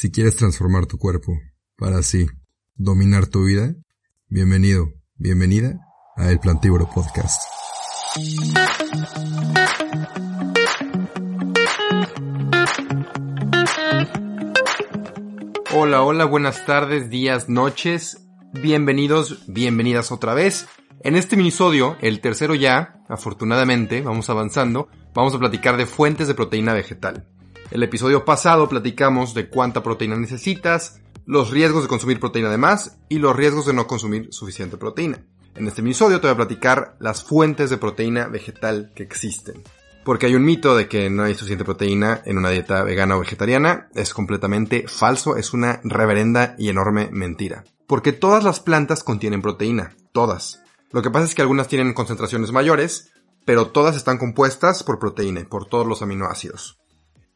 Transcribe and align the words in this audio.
Si 0.00 0.10
quieres 0.10 0.34
transformar 0.34 0.86
tu 0.86 0.96
cuerpo 0.96 1.38
para 1.76 1.98
así 1.98 2.26
dominar 2.74 3.26
tu 3.26 3.44
vida, 3.44 3.74
bienvenido, 4.28 4.94
bienvenida 5.16 5.78
a 6.16 6.30
El 6.30 6.40
Plantívoro 6.40 6.88
Podcast. 6.88 7.42
Hola, 15.74 16.02
hola, 16.02 16.24
buenas 16.24 16.64
tardes, 16.64 17.10
días, 17.10 17.50
noches. 17.50 18.26
Bienvenidos, 18.54 19.44
bienvenidas 19.48 20.12
otra 20.12 20.32
vez. 20.32 20.66
En 21.04 21.14
este 21.14 21.36
minisodio, 21.36 21.98
el 22.00 22.22
tercero 22.22 22.54
ya, 22.54 23.02
afortunadamente, 23.06 24.00
vamos 24.00 24.30
avanzando, 24.30 24.88
vamos 25.12 25.34
a 25.34 25.38
platicar 25.38 25.76
de 25.76 25.84
fuentes 25.84 26.26
de 26.26 26.32
proteína 26.32 26.72
vegetal. 26.72 27.28
El 27.70 27.84
episodio 27.84 28.24
pasado 28.24 28.68
platicamos 28.68 29.32
de 29.32 29.48
cuánta 29.48 29.84
proteína 29.84 30.16
necesitas, 30.16 31.00
los 31.24 31.50
riesgos 31.50 31.82
de 31.82 31.88
consumir 31.88 32.18
proteína 32.18 32.50
de 32.50 32.58
más 32.58 32.98
y 33.08 33.18
los 33.18 33.36
riesgos 33.36 33.64
de 33.64 33.72
no 33.72 33.86
consumir 33.86 34.26
suficiente 34.32 34.76
proteína. 34.76 35.24
En 35.54 35.68
este 35.68 35.80
episodio 35.80 36.20
te 36.20 36.26
voy 36.26 36.34
a 36.34 36.36
platicar 36.36 36.96
las 36.98 37.22
fuentes 37.22 37.70
de 37.70 37.76
proteína 37.76 38.26
vegetal 38.26 38.90
que 38.96 39.04
existen. 39.04 39.62
Porque 40.04 40.26
hay 40.26 40.34
un 40.34 40.44
mito 40.44 40.76
de 40.76 40.88
que 40.88 41.10
no 41.10 41.22
hay 41.22 41.34
suficiente 41.34 41.64
proteína 41.64 42.22
en 42.24 42.38
una 42.38 42.50
dieta 42.50 42.82
vegana 42.82 43.16
o 43.16 43.20
vegetariana. 43.20 43.88
Es 43.94 44.14
completamente 44.14 44.88
falso, 44.88 45.36
es 45.36 45.52
una 45.52 45.80
reverenda 45.84 46.56
y 46.58 46.70
enorme 46.70 47.08
mentira. 47.12 47.62
Porque 47.86 48.12
todas 48.12 48.42
las 48.42 48.58
plantas 48.58 49.04
contienen 49.04 49.42
proteína, 49.42 49.94
todas. 50.10 50.60
Lo 50.90 51.02
que 51.02 51.10
pasa 51.10 51.26
es 51.26 51.36
que 51.36 51.42
algunas 51.42 51.68
tienen 51.68 51.94
concentraciones 51.94 52.50
mayores, 52.50 53.12
pero 53.44 53.68
todas 53.68 53.94
están 53.94 54.18
compuestas 54.18 54.82
por 54.82 54.98
proteína, 54.98 55.44
por 55.48 55.66
todos 55.66 55.86
los 55.86 56.02
aminoácidos. 56.02 56.79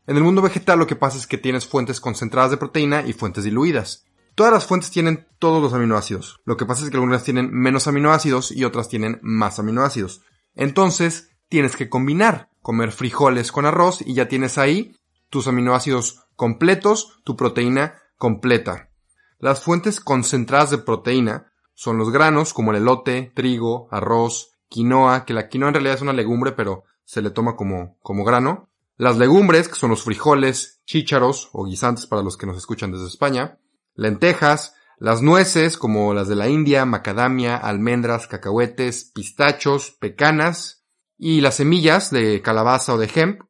En 0.06 0.16
el 0.16 0.22
mundo 0.22 0.42
vegetal 0.42 0.78
lo 0.78 0.86
que 0.86 0.96
pasa 0.96 1.16
es 1.16 1.26
que 1.26 1.38
tienes 1.38 1.66
fuentes 1.66 2.00
concentradas 2.00 2.50
de 2.50 2.58
proteína 2.58 3.06
y 3.06 3.14
fuentes 3.14 3.44
diluidas. 3.44 4.04
Todas 4.34 4.52
las 4.52 4.66
fuentes 4.66 4.90
tienen 4.90 5.26
todos 5.38 5.62
los 5.62 5.72
aminoácidos. 5.72 6.40
Lo 6.44 6.56
que 6.56 6.66
pasa 6.66 6.84
es 6.84 6.90
que 6.90 6.96
algunas 6.96 7.24
tienen 7.24 7.50
menos 7.52 7.86
aminoácidos 7.86 8.52
y 8.52 8.64
otras 8.64 8.88
tienen 8.88 9.18
más 9.22 9.58
aminoácidos. 9.58 10.22
Entonces, 10.54 11.30
tienes 11.48 11.76
que 11.76 11.88
combinar, 11.88 12.50
comer 12.60 12.92
frijoles 12.92 13.50
con 13.50 13.64
arroz 13.64 14.02
y 14.04 14.14
ya 14.14 14.28
tienes 14.28 14.58
ahí 14.58 14.96
tus 15.30 15.46
aminoácidos 15.46 16.26
completos, 16.36 17.20
tu 17.24 17.36
proteína 17.36 17.94
completa. 18.18 18.90
Las 19.38 19.62
fuentes 19.62 20.00
concentradas 20.00 20.70
de 20.70 20.78
proteína 20.78 21.52
son 21.74 21.96
los 21.96 22.10
granos 22.10 22.52
como 22.52 22.72
el 22.72 22.78
elote, 22.78 23.32
trigo, 23.34 23.88
arroz, 23.90 24.52
quinoa, 24.68 25.24
que 25.24 25.34
la 25.34 25.48
quinoa 25.48 25.68
en 25.68 25.74
realidad 25.74 25.96
es 25.96 26.02
una 26.02 26.12
legumbre 26.12 26.52
pero 26.52 26.84
se 27.04 27.22
le 27.22 27.30
toma 27.30 27.56
como, 27.56 27.96
como 28.00 28.24
grano, 28.24 28.68
las 28.96 29.18
legumbres, 29.18 29.68
que 29.68 29.74
son 29.74 29.90
los 29.90 30.04
frijoles, 30.04 30.82
chícharos 30.86 31.48
o 31.52 31.64
guisantes 31.64 32.06
para 32.06 32.22
los 32.22 32.36
que 32.36 32.46
nos 32.46 32.56
escuchan 32.56 32.92
desde 32.92 33.08
España, 33.08 33.58
lentejas, 33.94 34.74
las 34.98 35.22
nueces 35.22 35.76
como 35.76 36.14
las 36.14 36.28
de 36.28 36.36
la 36.36 36.48
India, 36.48 36.84
macadamia, 36.84 37.56
almendras, 37.56 38.26
cacahuetes, 38.26 39.10
pistachos, 39.14 39.90
pecanas 40.00 40.84
y 41.18 41.40
las 41.40 41.56
semillas 41.56 42.10
de 42.10 42.40
calabaza 42.42 42.94
o 42.94 42.98
de 42.98 43.10
hemp. 43.12 43.40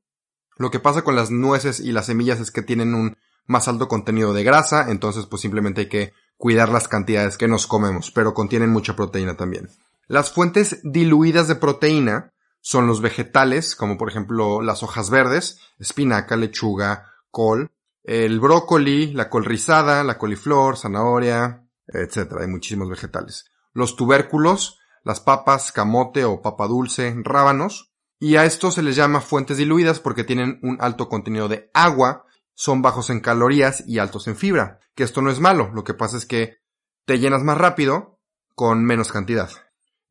Lo 0.56 0.70
que 0.70 0.80
pasa 0.80 1.02
con 1.02 1.16
las 1.16 1.30
nueces 1.30 1.80
y 1.80 1.92
las 1.92 2.06
semillas 2.06 2.40
es 2.40 2.50
que 2.50 2.62
tienen 2.62 2.94
un 2.94 3.16
más 3.46 3.68
alto 3.68 3.88
contenido 3.88 4.32
de 4.32 4.44
grasa, 4.44 4.90
entonces 4.90 5.26
pues 5.26 5.42
simplemente 5.42 5.82
hay 5.82 5.88
que 5.88 6.12
cuidar 6.36 6.70
las 6.70 6.88
cantidades 6.88 7.36
que 7.36 7.48
nos 7.48 7.66
comemos, 7.66 8.10
pero 8.10 8.34
contienen 8.34 8.70
mucha 8.70 8.96
proteína 8.96 9.36
también. 9.36 9.68
Las 10.06 10.32
fuentes 10.32 10.80
diluidas 10.82 11.48
de 11.48 11.56
proteína 11.56 12.33
son 12.66 12.86
los 12.86 13.02
vegetales, 13.02 13.76
como 13.76 13.98
por 13.98 14.08
ejemplo 14.08 14.62
las 14.62 14.82
hojas 14.82 15.10
verdes, 15.10 15.60
espinaca, 15.78 16.34
lechuga, 16.34 17.12
col, 17.30 17.70
el 18.02 18.40
brócoli, 18.40 19.12
la 19.12 19.28
col 19.28 19.44
rizada, 19.44 20.02
la 20.02 20.16
coliflor, 20.16 20.78
zanahoria, 20.78 21.68
etc. 21.86 22.36
Hay 22.40 22.46
muchísimos 22.46 22.88
vegetales. 22.88 23.44
Los 23.74 23.96
tubérculos, 23.96 24.78
las 25.02 25.20
papas, 25.20 25.72
camote 25.72 26.24
o 26.24 26.40
papa 26.40 26.66
dulce, 26.66 27.14
rábanos. 27.22 27.92
Y 28.18 28.36
a 28.36 28.46
estos 28.46 28.76
se 28.76 28.82
les 28.82 28.96
llama 28.96 29.20
fuentes 29.20 29.58
diluidas 29.58 30.00
porque 30.00 30.24
tienen 30.24 30.58
un 30.62 30.78
alto 30.80 31.10
contenido 31.10 31.48
de 31.48 31.70
agua, 31.74 32.24
son 32.54 32.80
bajos 32.80 33.10
en 33.10 33.20
calorías 33.20 33.84
y 33.86 33.98
altos 33.98 34.26
en 34.26 34.36
fibra. 34.36 34.80
Que 34.94 35.04
esto 35.04 35.20
no 35.20 35.30
es 35.30 35.38
malo, 35.38 35.70
lo 35.74 35.84
que 35.84 35.92
pasa 35.92 36.16
es 36.16 36.24
que 36.24 36.62
te 37.04 37.18
llenas 37.18 37.42
más 37.42 37.58
rápido 37.58 38.20
con 38.54 38.86
menos 38.86 39.12
cantidad. 39.12 39.50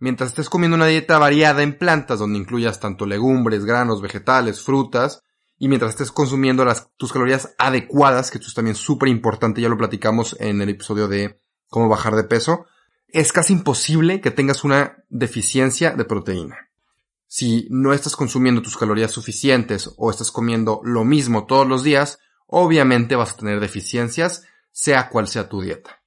Mientras 0.03 0.31
estés 0.31 0.49
comiendo 0.49 0.75
una 0.75 0.87
dieta 0.87 1.17
variada 1.17 1.63
en 1.63 1.77
plantas 1.77 2.19
donde 2.19 2.37
incluyas 2.37 2.81
tanto 2.81 3.05
legumbres, 3.05 3.63
granos, 3.63 4.01
vegetales, 4.01 4.61
frutas, 4.61 5.23
y 5.57 5.69
mientras 5.69 5.91
estés 5.91 6.11
consumiendo 6.11 6.65
las, 6.65 6.89
tus 6.97 7.13
calorías 7.13 7.55
adecuadas, 7.57 8.29
que 8.29 8.37
esto 8.37 8.49
es 8.49 8.53
también 8.53 8.75
súper 8.75 9.07
importante, 9.07 9.61
ya 9.61 9.69
lo 9.69 9.77
platicamos 9.77 10.35
en 10.41 10.61
el 10.61 10.67
episodio 10.67 11.07
de 11.07 11.39
cómo 11.69 11.87
bajar 11.87 12.15
de 12.15 12.25
peso, 12.25 12.65
es 13.07 13.31
casi 13.31 13.53
imposible 13.53 14.19
que 14.19 14.29
tengas 14.29 14.65
una 14.65 15.05
deficiencia 15.07 15.91
de 15.91 16.03
proteína. 16.03 16.57
Si 17.25 17.67
no 17.69 17.93
estás 17.93 18.17
consumiendo 18.17 18.61
tus 18.61 18.75
calorías 18.75 19.11
suficientes 19.11 19.89
o 19.95 20.11
estás 20.11 20.31
comiendo 20.31 20.81
lo 20.83 21.05
mismo 21.05 21.45
todos 21.45 21.65
los 21.65 21.81
días, 21.81 22.19
obviamente 22.45 23.15
vas 23.15 23.31
a 23.31 23.37
tener 23.37 23.61
deficiencias, 23.61 24.43
sea 24.69 25.07
cual 25.07 25.29
sea 25.29 25.47
tu 25.47 25.61
dieta. 25.61 26.01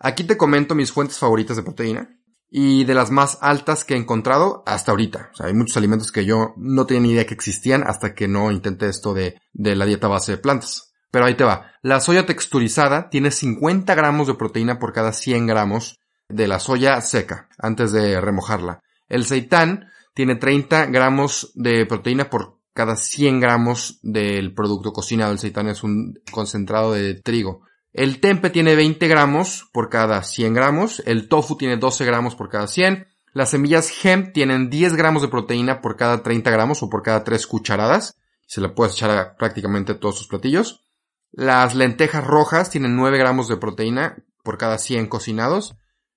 Aquí 0.00 0.24
te 0.24 0.36
comento 0.36 0.74
mis 0.74 0.90
fuentes 0.90 1.20
favoritas 1.20 1.56
de 1.56 1.62
proteína 1.62 2.15
y 2.48 2.84
de 2.84 2.94
las 2.94 3.10
más 3.10 3.38
altas 3.40 3.84
que 3.84 3.94
he 3.94 3.96
encontrado 3.96 4.62
hasta 4.66 4.92
ahorita. 4.92 5.30
O 5.32 5.36
sea, 5.36 5.46
hay 5.46 5.54
muchos 5.54 5.76
alimentos 5.76 6.12
que 6.12 6.24
yo 6.24 6.54
no 6.56 6.86
tenía 6.86 7.02
ni 7.02 7.12
idea 7.12 7.26
que 7.26 7.34
existían 7.34 7.82
hasta 7.86 8.14
que 8.14 8.28
no 8.28 8.50
intenté 8.50 8.88
esto 8.88 9.14
de, 9.14 9.36
la 9.52 9.86
dieta 9.86 10.08
base 10.08 10.32
de 10.32 10.38
plantas. 10.38 10.92
Pero 11.10 11.24
ahí 11.24 11.34
te 11.34 11.44
va. 11.44 11.72
La 11.82 12.00
soya 12.00 12.26
texturizada 12.26 13.08
tiene 13.10 13.30
50 13.30 13.94
gramos 13.94 14.26
de 14.26 14.34
proteína 14.34 14.78
por 14.78 14.92
cada 14.92 15.12
100 15.12 15.46
gramos 15.46 15.98
de 16.28 16.48
la 16.48 16.58
soya 16.58 17.00
seca 17.00 17.48
antes 17.58 17.92
de 17.92 18.20
remojarla. 18.20 18.80
El 19.08 19.24
seitán 19.24 19.88
tiene 20.14 20.36
30 20.36 20.86
gramos 20.86 21.52
de 21.54 21.86
proteína 21.86 22.28
por 22.28 22.58
cada 22.74 22.96
100 22.96 23.40
gramos 23.40 23.98
del 24.02 24.54
producto 24.54 24.92
cocinado. 24.92 25.32
El 25.32 25.38
seitán 25.38 25.68
es 25.68 25.82
un 25.82 26.14
concentrado 26.30 26.92
de 26.92 27.14
trigo. 27.14 27.62
El 27.96 28.20
tempe 28.20 28.50
tiene 28.50 28.74
20 28.74 29.08
gramos 29.08 29.70
por 29.72 29.88
cada 29.88 30.22
100 30.22 30.52
gramos, 30.52 31.02
el 31.06 31.30
tofu 31.30 31.56
tiene 31.56 31.78
12 31.78 32.04
gramos 32.04 32.34
por 32.34 32.50
cada 32.50 32.66
100, 32.66 33.06
las 33.32 33.48
semillas 33.48 33.90
hemp 34.04 34.34
tienen 34.34 34.68
10 34.68 34.96
gramos 34.96 35.22
de 35.22 35.28
proteína 35.28 35.80
por 35.80 35.96
cada 35.96 36.22
30 36.22 36.50
gramos 36.50 36.82
o 36.82 36.90
por 36.90 37.02
cada 37.02 37.24
3 37.24 37.46
cucharadas, 37.46 38.18
se 38.46 38.60
le 38.60 38.68
puedes 38.68 38.92
echar 38.92 39.10
a 39.12 39.34
prácticamente 39.38 39.94
todos 39.94 40.18
sus 40.18 40.28
platillos. 40.28 40.84
Las 41.32 41.74
lentejas 41.74 42.22
rojas 42.22 42.68
tienen 42.68 42.96
9 42.96 43.16
gramos 43.16 43.48
de 43.48 43.56
proteína 43.56 44.22
por 44.44 44.58
cada 44.58 44.76
100 44.76 45.06
cocinados. 45.06 45.74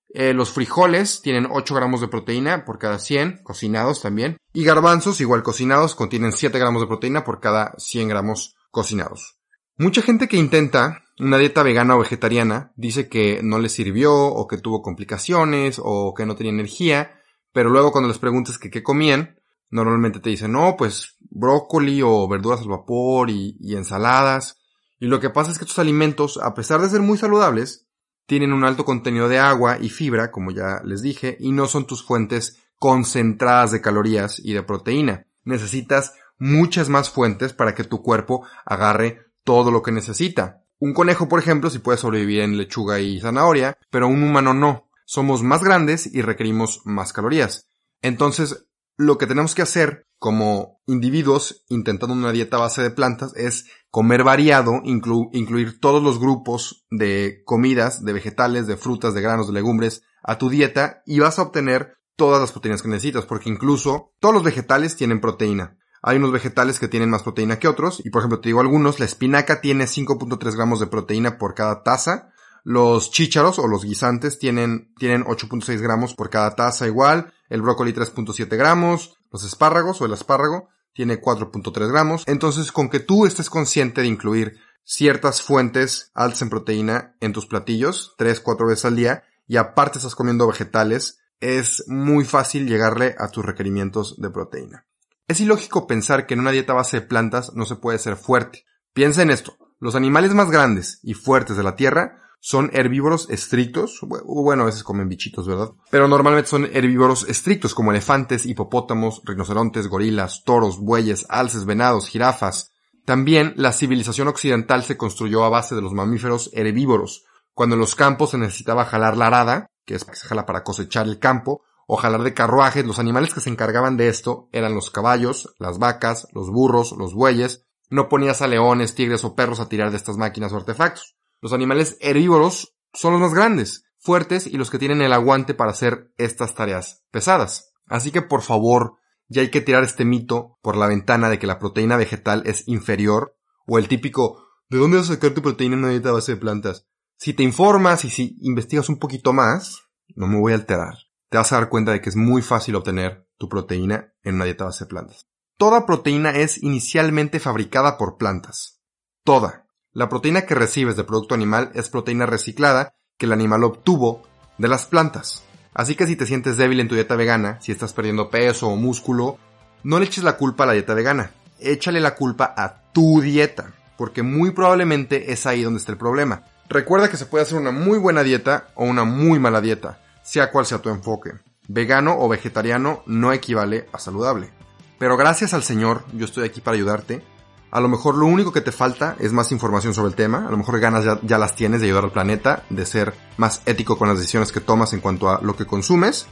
Eh, 0.09 0.33
los 0.33 0.51
frijoles 0.51 1.21
tienen 1.21 1.47
8 1.49 1.73
gramos 1.75 2.01
de 2.01 2.09
proteína 2.09 2.65
por 2.65 2.77
cada 2.77 2.99
100 2.99 3.41
cocinados 3.41 4.01
también. 4.01 4.35
Y 4.51 4.65
garbanzos, 4.65 5.21
igual 5.21 5.43
cocinados, 5.43 5.95
contienen 5.95 6.33
7 6.33 6.59
gramos 6.59 6.81
de 6.81 6.87
proteína 6.87 7.23
por 7.23 7.39
cada 7.39 7.73
100 7.77 8.09
gramos 8.09 8.57
cocinados. 8.69 9.38
Mucha 9.79 10.01
gente 10.01 10.27
que 10.27 10.35
intenta 10.35 11.03
una 11.19 11.37
dieta 11.37 11.63
vegana 11.63 11.95
o 11.95 11.99
vegetariana 11.99 12.73
dice 12.75 13.07
que 13.07 13.39
no 13.41 13.59
le 13.59 13.69
sirvió 13.69 14.13
o 14.13 14.45
que 14.45 14.57
tuvo 14.57 14.81
complicaciones 14.81 15.79
o 15.81 16.13
que 16.13 16.25
no 16.25 16.35
tenía 16.35 16.51
energía, 16.51 17.21
pero 17.53 17.69
luego 17.69 17.93
cuando 17.93 18.09
les 18.09 18.19
preguntas 18.19 18.57
que 18.57 18.69
qué 18.69 18.83
comían, 18.83 19.39
normalmente 19.69 20.19
te 20.19 20.31
dicen, 20.31 20.51
no, 20.51 20.75
pues 20.77 21.15
brócoli 21.29 22.01
o 22.03 22.27
verduras 22.27 22.59
al 22.59 22.67
vapor 22.67 23.29
y, 23.29 23.55
y 23.61 23.77
ensaladas. 23.77 24.59
Y 24.99 25.05
lo 25.05 25.21
que 25.21 25.29
pasa 25.29 25.49
es 25.51 25.57
que 25.57 25.63
estos 25.63 25.79
alimentos, 25.79 26.41
a 26.43 26.53
pesar 26.53 26.81
de 26.81 26.89
ser 26.89 26.99
muy 26.99 27.17
saludables, 27.17 27.87
tienen 28.25 28.51
un 28.51 28.65
alto 28.65 28.83
contenido 28.83 29.29
de 29.29 29.39
agua 29.39 29.77
y 29.79 29.87
fibra, 29.87 30.29
como 30.29 30.51
ya 30.51 30.81
les 30.83 31.01
dije, 31.01 31.37
y 31.39 31.53
no 31.53 31.67
son 31.67 31.87
tus 31.87 32.03
fuentes 32.05 32.59
concentradas 32.79 33.71
de 33.71 33.79
calorías 33.79 34.41
y 34.43 34.51
de 34.51 34.61
proteína. 34.61 35.25
Necesitas 35.45 36.15
muchas 36.37 36.89
más 36.89 37.09
fuentes 37.09 37.53
para 37.53 37.73
que 37.75 37.85
tu 37.85 38.01
cuerpo 38.03 38.45
agarre 38.65 39.28
todo 39.49 39.71
lo 39.71 39.81
que 39.81 39.91
necesita. 39.91 40.63
Un 40.77 40.93
conejo, 40.93 41.27
por 41.27 41.39
ejemplo, 41.39 41.71
sí 41.71 41.79
puede 41.79 41.97
sobrevivir 41.97 42.41
en 42.41 42.55
lechuga 42.55 42.99
y 42.99 43.19
zanahoria, 43.19 43.75
pero 43.89 44.07
un 44.07 44.21
humano 44.21 44.53
no. 44.53 44.91
Somos 45.07 45.41
más 45.41 45.63
grandes 45.63 46.05
y 46.05 46.21
requerimos 46.21 46.81
más 46.85 47.13
calorías. 47.13 47.67
Entonces, 48.03 48.67
lo 48.95 49.17
que 49.17 49.25
tenemos 49.25 49.55
que 49.55 49.63
hacer 49.63 50.05
como 50.19 50.81
individuos 50.85 51.65
intentando 51.67 52.13
una 52.13 52.31
dieta 52.31 52.59
base 52.59 52.83
de 52.83 52.91
plantas 52.91 53.35
es 53.35 53.65
comer 53.89 54.23
variado, 54.23 54.81
incluir 54.83 55.79
todos 55.79 56.03
los 56.03 56.19
grupos 56.19 56.85
de 56.91 57.41
comidas, 57.43 58.05
de 58.05 58.13
vegetales, 58.13 58.67
de 58.67 58.77
frutas, 58.77 59.15
de 59.15 59.21
granos, 59.21 59.47
de 59.47 59.53
legumbres 59.53 60.03
a 60.21 60.37
tu 60.37 60.51
dieta 60.51 61.01
y 61.07 61.21
vas 61.21 61.39
a 61.39 61.41
obtener 61.41 61.95
todas 62.15 62.39
las 62.39 62.51
proteínas 62.51 62.83
que 62.83 62.89
necesitas, 62.89 63.25
porque 63.25 63.49
incluso 63.49 64.13
todos 64.19 64.35
los 64.35 64.43
vegetales 64.43 64.95
tienen 64.95 65.21
proteína. 65.21 65.78
Hay 66.01 66.17
unos 66.17 66.31
vegetales 66.31 66.79
que 66.79 66.87
tienen 66.87 67.09
más 67.09 67.23
proteína 67.23 67.59
que 67.59 67.67
otros, 67.67 68.01
y 68.03 68.09
por 68.09 68.21
ejemplo 68.21 68.39
te 68.39 68.49
digo 68.49 68.61
algunos, 68.61 68.99
la 68.99 69.05
espinaca 69.05 69.61
tiene 69.61 69.85
5.3 69.85 70.55
gramos 70.55 70.79
de 70.79 70.87
proteína 70.87 71.37
por 71.37 71.55
cada 71.55 71.83
taza, 71.83 72.31
los 72.63 73.11
chícharos 73.11 73.59
o 73.59 73.67
los 73.67 73.83
guisantes 73.83 74.37
tienen, 74.39 74.93
tienen 74.97 75.23
8.6 75.23 75.79
gramos 75.81 76.13
por 76.13 76.29
cada 76.29 76.55
taza 76.55 76.87
igual, 76.87 77.33
el 77.49 77.61
brócoli 77.61 77.93
3.7 77.93 78.49
gramos, 78.57 79.17
los 79.31 79.43
espárragos 79.43 80.01
o 80.01 80.05
el 80.05 80.13
espárrago 80.13 80.69
tiene 80.93 81.21
4.3 81.21 81.87
gramos, 81.89 82.23
entonces 82.27 82.71
con 82.71 82.89
que 82.89 82.99
tú 82.99 83.25
estés 83.25 83.49
consciente 83.49 84.01
de 84.01 84.07
incluir 84.07 84.57
ciertas 84.83 85.41
fuentes 85.41 86.11
altas 86.13 86.41
en 86.41 86.49
proteína 86.49 87.15
en 87.19 87.31
tus 87.31 87.45
platillos, 87.45 88.15
tres, 88.17 88.39
cuatro 88.39 88.67
veces 88.67 88.85
al 88.85 88.95
día, 88.95 89.23
y 89.47 89.57
aparte 89.57 89.99
estás 89.99 90.15
comiendo 90.15 90.47
vegetales, 90.47 91.19
es 91.39 91.83
muy 91.87 92.25
fácil 92.25 92.67
llegarle 92.67 93.15
a 93.17 93.29
tus 93.29 93.45
requerimientos 93.45 94.19
de 94.19 94.29
proteína. 94.29 94.88
Es 95.29 95.39
ilógico 95.39 95.85
pensar 95.85 96.25
que 96.25 96.33
en 96.33 96.39
una 96.39 96.49
dieta 96.49 96.73
base 96.73 97.01
de 97.01 97.05
plantas 97.05 97.53
no 97.53 97.63
se 97.63 97.75
puede 97.75 97.99
ser 97.99 98.15
fuerte. 98.15 98.65
Piensa 98.93 99.21
en 99.21 99.29
esto. 99.29 99.55
Los 99.79 99.93
animales 99.93 100.33
más 100.33 100.49
grandes 100.49 100.99
y 101.03 101.13
fuertes 101.13 101.55
de 101.55 101.61
la 101.61 101.75
Tierra 101.75 102.17
son 102.39 102.71
herbívoros 102.73 103.29
estrictos. 103.29 103.99
Bueno, 104.01 104.63
a 104.63 104.65
veces 104.65 104.81
comen 104.81 105.07
bichitos, 105.07 105.47
¿verdad? 105.47 105.69
Pero 105.91 106.07
normalmente 106.07 106.49
son 106.49 106.65
herbívoros 106.73 107.29
estrictos 107.29 107.75
como 107.75 107.91
elefantes, 107.91 108.47
hipopótamos, 108.47 109.21
rinocerontes, 109.23 109.87
gorilas, 109.87 110.41
toros, 110.43 110.79
bueyes, 110.79 111.27
alces, 111.29 111.65
venados, 111.65 112.07
jirafas. 112.09 112.71
También 113.05 113.53
la 113.55 113.71
civilización 113.71 114.29
occidental 114.29 114.81
se 114.83 114.97
construyó 114.97 115.43
a 115.43 115.49
base 115.49 115.75
de 115.75 115.83
los 115.83 115.93
mamíferos 115.93 116.49
herbívoros, 116.53 117.25
cuando 117.53 117.75
en 117.75 117.81
los 117.81 117.93
campos 117.93 118.31
se 118.31 118.39
necesitaba 118.39 118.85
jalar 118.85 119.15
la 119.15 119.27
arada, 119.27 119.67
que 119.85 119.93
es 119.93 120.05
que 120.05 120.15
se 120.15 120.27
jala 120.27 120.47
para 120.47 120.63
cosechar 120.63 121.05
el 121.05 121.19
campo, 121.19 121.61
o 121.91 121.97
jalar 121.97 122.21
de 122.21 122.35
carruajes, 122.35 122.85
los 122.85 122.99
animales 122.99 123.33
que 123.33 123.39
se 123.39 123.49
encargaban 123.49 123.97
de 123.97 124.09
esto 124.09 124.47
eran 124.51 124.75
los 124.75 124.91
caballos, 124.91 125.55
las 125.57 125.79
vacas, 125.79 126.27
los 126.33 126.51
burros, 126.51 126.91
los 126.95 127.15
bueyes. 127.15 127.65
No 127.89 128.09
ponías 128.09 128.43
a 128.43 128.47
leones, 128.47 128.93
tigres 128.93 129.23
o 129.23 129.33
perros 129.33 129.59
a 129.59 129.69
tirar 129.69 129.89
de 129.89 129.97
estas 129.97 130.15
máquinas 130.15 130.53
o 130.53 130.57
artefactos. 130.57 131.17
Los 131.41 131.51
animales 131.51 131.97
herbívoros 131.99 132.75
son 132.93 133.13
los 133.13 133.21
más 133.21 133.33
grandes, 133.33 133.85
fuertes 133.97 134.45
y 134.45 134.57
los 134.57 134.69
que 134.69 134.77
tienen 134.77 135.01
el 135.01 135.11
aguante 135.11 135.55
para 135.55 135.71
hacer 135.71 136.13
estas 136.19 136.53
tareas 136.53 137.03
pesadas. 137.09 137.73
Así 137.87 138.11
que 138.11 138.21
por 138.21 138.43
favor, 138.43 138.97
ya 139.27 139.41
hay 139.41 139.49
que 139.49 139.61
tirar 139.61 139.83
este 139.83 140.05
mito 140.05 140.59
por 140.61 140.77
la 140.77 140.85
ventana 140.85 141.27
de 141.27 141.39
que 141.39 141.47
la 141.47 141.57
proteína 141.57 141.97
vegetal 141.97 142.43
es 142.45 142.67
inferior 142.67 143.35
o 143.65 143.79
el 143.79 143.87
típico 143.87 144.43
¿de 144.69 144.77
dónde 144.77 144.97
vas 144.97 145.09
a 145.09 145.15
sacar 145.15 145.31
tu 145.31 145.41
proteína 145.41 145.73
en 145.73 145.79
una 145.85 145.89
dieta 145.89 146.11
base 146.11 146.33
de 146.33 146.37
plantas? 146.37 146.85
Si 147.17 147.33
te 147.33 147.41
informas 147.41 148.05
y 148.05 148.11
si 148.11 148.37
investigas 148.41 148.89
un 148.89 148.99
poquito 148.99 149.33
más, 149.33 149.85
no 150.15 150.27
me 150.27 150.39
voy 150.39 150.51
a 150.51 150.55
alterar. 150.55 151.08
Te 151.29 151.37
vas 151.37 151.51
a 151.51 151.57
dar 151.57 151.69
cuenta 151.69 151.91
de 151.91 152.01
que 152.01 152.09
es 152.09 152.15
muy 152.15 152.41
fácil 152.41 152.75
obtener 152.75 153.27
tu 153.37 153.47
proteína 153.49 154.13
en 154.23 154.35
una 154.35 154.45
dieta 154.45 154.65
base 154.65 154.85
de 154.85 154.89
plantas. 154.89 155.27
Toda 155.57 155.85
proteína 155.85 156.31
es 156.31 156.61
inicialmente 156.63 157.39
fabricada 157.39 157.99
por 157.99 158.17
plantas. 158.17 158.81
Toda. 159.23 159.67
La 159.93 160.09
proteína 160.09 160.47
que 160.47 160.55
recibes 160.55 160.95
de 160.95 161.03
producto 161.03 161.35
animal 161.35 161.71
es 161.75 161.89
proteína 161.89 162.25
reciclada 162.25 162.95
que 163.17 163.27
el 163.27 163.33
animal 163.33 163.63
obtuvo 163.63 164.23
de 164.57 164.69
las 164.69 164.85
plantas. 164.85 165.43
Así 165.73 165.95
que 165.95 166.07
si 166.07 166.15
te 166.15 166.25
sientes 166.25 166.57
débil 166.57 166.79
en 166.79 166.87
tu 166.87 166.95
dieta 166.95 167.15
vegana, 167.15 167.61
si 167.61 167.71
estás 167.71 167.93
perdiendo 167.93 168.31
peso 168.31 168.67
o 168.67 168.75
músculo, 168.75 169.37
no 169.83 169.99
le 169.99 170.05
eches 170.05 170.23
la 170.23 170.35
culpa 170.35 170.63
a 170.63 170.67
la 170.67 170.73
dieta 170.73 170.95
vegana. 170.95 171.31
Échale 171.59 171.99
la 171.99 172.15
culpa 172.15 172.55
a 172.57 172.91
tu 172.91 173.21
dieta, 173.21 173.73
porque 173.97 174.23
muy 174.23 174.49
probablemente 174.51 175.31
es 175.31 175.45
ahí 175.45 175.61
donde 175.61 175.79
está 175.79 175.91
el 175.91 175.97
problema. 175.99 176.43
Recuerda 176.69 177.09
que 177.09 177.17
se 177.17 177.27
puede 177.27 177.43
hacer 177.43 177.59
una 177.59 177.71
muy 177.71 177.99
buena 177.99 178.23
dieta 178.23 178.69
o 178.73 178.85
una 178.85 179.03
muy 179.03 179.37
mala 179.37 179.61
dieta, 179.61 179.99
sea 180.29 180.51
cual 180.51 180.67
sea 180.67 180.77
tu 180.77 180.89
enfoque. 180.89 181.31
Vegano 181.67 182.15
o 182.19 182.29
vegetariano 182.29 183.01
no 183.07 183.33
equivale 183.33 183.87
a 183.91 183.97
saludable. 183.97 184.51
Pero 184.99 185.17
gracias 185.17 185.55
al 185.55 185.63
Señor, 185.63 186.05
yo 186.13 186.25
estoy 186.25 186.45
aquí 186.45 186.61
para 186.61 186.75
ayudarte. 186.75 187.23
A 187.71 187.79
lo 187.79 187.89
mejor 187.89 188.15
lo 188.15 188.27
único 188.27 188.51
que 188.51 188.61
te 188.61 188.71
falta 188.71 189.15
es 189.19 189.33
más 189.33 189.51
información 189.51 189.95
sobre 189.95 190.09
el 190.09 190.15
tema. 190.15 190.45
A 190.47 190.51
lo 190.51 190.57
mejor 190.57 190.79
ganas 190.79 191.19
ya, 191.23 191.37
las 191.39 191.55
tienes 191.55 191.81
de 191.81 191.87
ayudar 191.87 192.03
al 192.03 192.11
planeta, 192.11 192.63
de 192.69 192.85
ser 192.85 193.15
más 193.37 193.63
ético 193.65 193.97
con 193.97 194.07
las 194.07 194.17
decisiones 194.17 194.51
que 194.51 194.59
tomas 194.59 194.93
en 194.93 194.99
cuanto 194.99 195.29
a 195.29 195.41
lo 195.41 195.55
que 195.55 195.65
consumes. 195.65 196.27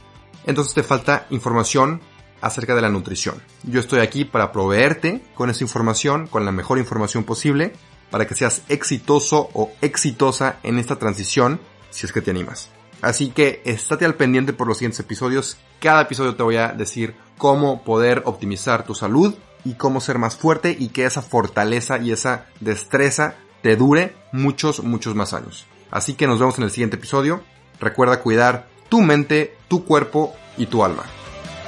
Entonces 0.46 0.74
te 0.74 0.84
falta 0.84 1.26
información 1.30 2.00
acerca 2.40 2.76
de 2.76 2.82
la 2.82 2.90
nutrición. 2.90 3.42
Yo 3.64 3.80
estoy 3.80 3.98
aquí 3.98 4.24
para 4.24 4.52
proveerte 4.52 5.24
con 5.34 5.50
esa 5.50 5.64
información, 5.64 6.28
con 6.28 6.44
la 6.44 6.52
mejor 6.52 6.78
información 6.78 7.24
posible 7.24 7.72
para 8.12 8.28
que 8.28 8.36
seas 8.36 8.62
exitoso 8.68 9.50
o 9.54 9.72
exitosa 9.80 10.60
en 10.62 10.78
esta 10.78 10.96
transición 10.96 11.60
si 11.90 12.06
es 12.06 12.12
que 12.12 12.22
te 12.22 12.30
animas. 12.30 12.70
Así 13.00 13.30
que 13.30 13.62
estate 13.64 14.04
al 14.04 14.14
pendiente 14.14 14.52
por 14.52 14.66
los 14.66 14.78
siguientes 14.78 15.00
episodios. 15.00 15.56
Cada 15.80 16.02
episodio 16.02 16.34
te 16.34 16.42
voy 16.42 16.56
a 16.56 16.68
decir 16.68 17.14
cómo 17.36 17.82
poder 17.82 18.22
optimizar 18.24 18.84
tu 18.84 18.94
salud 18.94 19.34
y 19.64 19.74
cómo 19.74 20.00
ser 20.00 20.18
más 20.18 20.36
fuerte 20.36 20.76
y 20.78 20.88
que 20.88 21.04
esa 21.04 21.22
fortaleza 21.22 21.98
y 21.98 22.12
esa 22.12 22.46
destreza 22.60 23.36
te 23.62 23.76
dure 23.76 24.14
muchos, 24.32 24.82
muchos 24.82 25.14
más 25.14 25.32
años. 25.34 25.66
Así 25.90 26.14
que 26.14 26.26
nos 26.26 26.38
vemos 26.38 26.58
en 26.58 26.64
el 26.64 26.70
siguiente 26.70 26.96
episodio. 26.96 27.42
Recuerda 27.80 28.22
cuidar 28.22 28.68
tu 28.88 29.00
mente, 29.00 29.56
tu 29.68 29.84
cuerpo 29.84 30.34
y 30.56 30.66
tu 30.66 30.84
alma. 30.84 31.04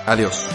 Adiós. 0.06 0.46